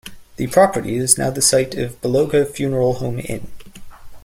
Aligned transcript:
The 0.37 0.47
property 0.47 0.95
is 0.95 1.19
now 1.19 1.29
the 1.29 1.43
site 1.43 1.75
of 1.75 2.01
Baloga 2.01 2.49
Funeral 2.51 2.93
Home 2.95 3.19
In. 3.19 3.51